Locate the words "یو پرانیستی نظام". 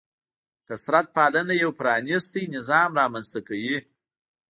1.63-2.89